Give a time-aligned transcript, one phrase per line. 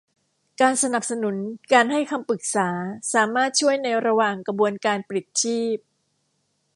[0.61, 1.35] การสนับสนุน
[1.73, 2.69] การให้คำปรึกษา
[3.13, 5.77] สามารถช่วยในระหว่างกระบวนการปลิดชีพ